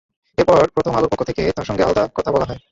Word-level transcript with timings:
এরপর 0.37 0.59
প্রথম 0.75 0.93
আলোর 0.95 1.11
পক্ষ 1.11 1.23
থেকে 1.29 1.41
তাঁর 1.55 1.67
সঙ্গে 1.69 1.83
আলাদা 1.83 2.03
কথা 2.17 2.29
বলা 2.31 2.45
হয়। 2.45 2.61